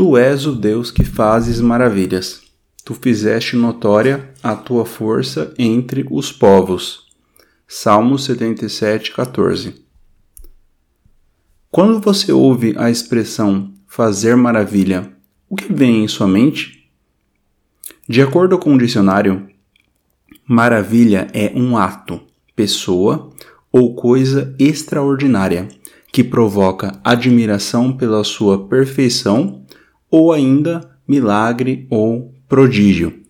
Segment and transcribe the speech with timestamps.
[0.00, 2.40] Tu és o Deus que fazes maravilhas.
[2.86, 7.06] Tu fizeste notória a tua força entre os povos.
[7.68, 9.74] Salmo 77, 14.
[11.70, 15.12] Quando você ouve a expressão fazer maravilha,
[15.50, 16.90] o que vem em sua mente?
[18.08, 19.50] De acordo com o dicionário,
[20.48, 22.22] maravilha é um ato,
[22.56, 23.28] pessoa
[23.70, 25.68] ou coisa extraordinária
[26.10, 29.59] que provoca admiração pela sua perfeição
[30.10, 33.20] ou ainda milagre ou prodígio.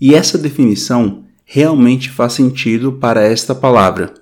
[0.00, 4.12] E essa definição realmente faz sentido para esta palavra,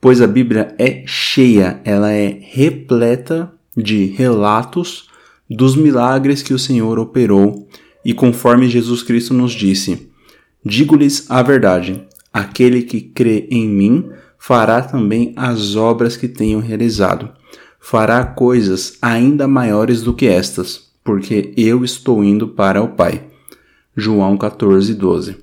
[0.00, 5.08] pois a Bíblia é cheia, ela é repleta de relatos
[5.48, 7.68] dos milagres que o Senhor operou
[8.04, 10.10] e conforme Jesus Cristo nos disse:
[10.64, 17.32] Digo-lhes a verdade, aquele que crê em mim fará também as obras que tenho realizado.
[17.80, 23.24] Fará coisas ainda maiores do que estas, porque eu estou indo para o Pai.
[23.96, 25.36] João 14, 12.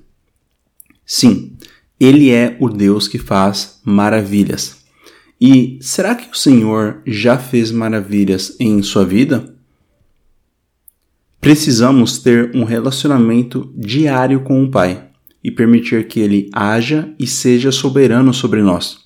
[1.06, 1.56] Sim,
[1.98, 4.84] ele é o Deus que faz maravilhas.
[5.40, 9.54] E será que o Senhor já fez maravilhas em sua vida?
[11.40, 15.10] Precisamos ter um relacionamento diário com o Pai
[15.42, 19.03] e permitir que Ele haja e seja soberano sobre nós.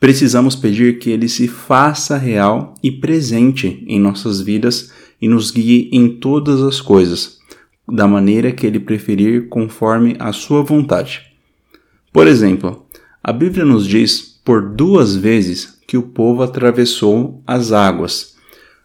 [0.00, 5.88] Precisamos pedir que Ele se faça real e presente em nossas vidas e nos guie
[5.92, 7.38] em todas as coisas,
[7.88, 11.22] da maneira que Ele preferir, conforme a Sua vontade.
[12.12, 12.86] Por exemplo,
[13.22, 18.36] a Bíblia nos diz por duas vezes que o povo atravessou as águas.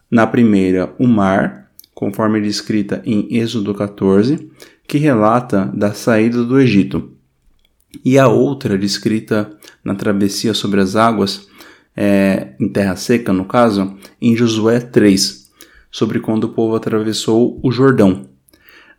[0.09, 4.49] Na primeira, o mar, conforme descrita em Êxodo 14,
[4.87, 7.11] que relata da saída do Egito.
[8.03, 11.47] E a outra, descrita na travessia sobre as águas,
[11.95, 15.49] é, em terra seca, no caso, em Josué 3,
[15.91, 18.29] sobre quando o povo atravessou o Jordão,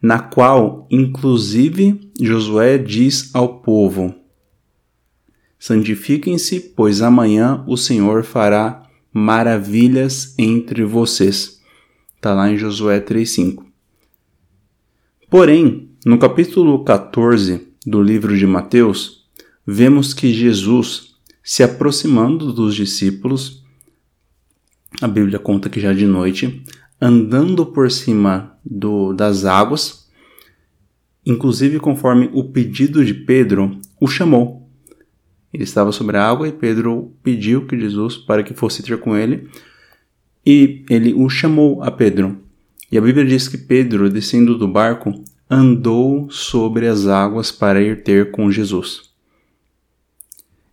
[0.03, 4.15] na qual, inclusive, Josué diz ao povo:
[5.59, 8.83] Santifiquem-se, pois amanhã o Senhor fará
[9.13, 11.61] maravilhas entre vocês.
[12.17, 13.65] Está lá em Josué 3,5.
[15.31, 19.25] Porém, no capítulo 14 do livro de Mateus,
[19.67, 23.65] vemos que Jesus, se aproximando dos discípulos,
[25.01, 26.63] a Bíblia conta que já de noite,
[27.01, 30.09] andando por cima do, das águas,
[31.25, 34.69] inclusive conforme o pedido de Pedro, o chamou.
[35.53, 39.17] Ele estava sobre a água e Pedro pediu que Jesus para que fosse ter com
[39.17, 39.49] ele,
[40.45, 42.39] e ele o chamou a Pedro.
[42.91, 45.13] E a Bíblia diz que Pedro, descendo do barco,
[45.51, 49.11] andou sobre as águas para ir ter com Jesus.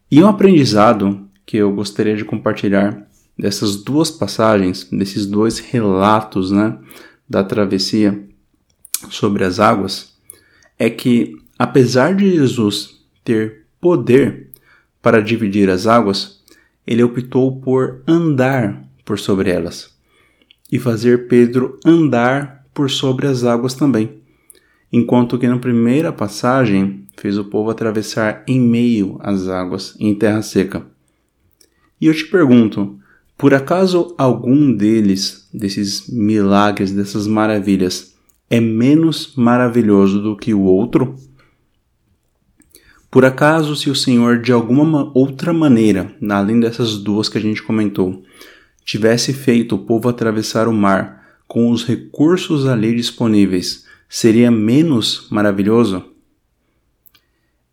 [0.09, 6.77] E um aprendizado que eu gostaria de compartilhar dessas duas passagens, desses dois relatos, né,
[7.27, 8.23] da travessia
[9.09, 10.15] sobre as águas,
[10.77, 14.49] é que apesar de Jesus ter poder
[15.01, 16.43] para dividir as águas,
[16.85, 19.95] ele optou por andar por sobre elas
[20.71, 24.21] e fazer Pedro andar por sobre as águas também,
[24.91, 30.41] enquanto que na primeira passagem fez o povo atravessar em meio às águas em terra
[30.41, 30.85] seca.
[31.99, 32.97] E eu te pergunto,
[33.37, 38.15] por acaso algum deles, desses milagres, dessas maravilhas,
[38.49, 41.15] é menos maravilhoso do que o outro?
[43.09, 47.63] Por acaso, se o Senhor, de alguma outra maneira, além dessas duas que a gente
[47.63, 48.23] comentou,
[48.85, 56.03] tivesse feito o povo atravessar o mar com os recursos ali disponíveis, seria menos maravilhoso?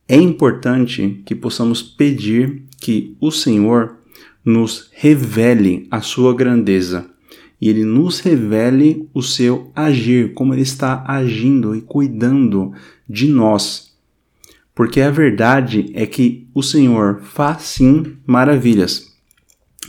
[0.06, 3.96] É importante que possamos pedir que o Senhor
[4.44, 7.10] nos revele a sua grandeza
[7.60, 12.74] e ele nos revele o seu agir, como ele está agindo e cuidando
[13.08, 13.94] de nós.
[14.74, 19.14] Porque a verdade é que o Senhor faz sim maravilhas,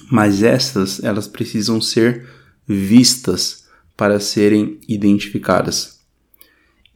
[0.09, 2.25] mas estas elas precisam ser
[2.65, 3.65] vistas
[3.97, 5.94] para serem identificadas.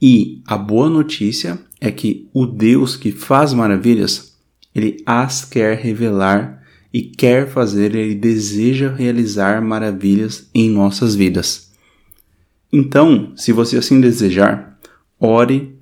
[0.00, 4.36] E a boa notícia é que o Deus que faz maravilhas,
[4.74, 6.62] ele as quer revelar
[6.92, 11.70] e quer fazer, ele deseja realizar maravilhas em nossas vidas.
[12.72, 14.78] Então, se você assim desejar,
[15.18, 15.76] ore,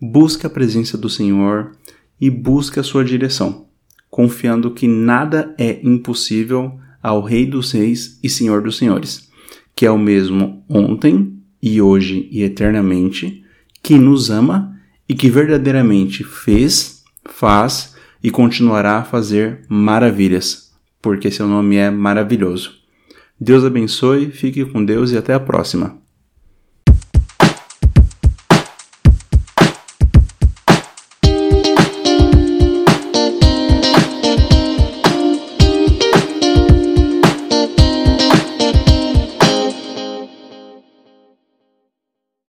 [0.00, 1.76] busque a presença do Senhor
[2.20, 3.66] e busque a sua direção
[4.12, 9.30] confiando que nada é impossível ao Rei dos Reis e Senhor dos Senhores,
[9.74, 13.42] que é o mesmo ontem e hoje e eternamente,
[13.82, 14.76] que nos ama
[15.08, 22.74] e que verdadeiramente fez, faz e continuará a fazer maravilhas, porque seu nome é maravilhoso.
[23.40, 26.01] Deus abençoe, fique com Deus e até a próxima.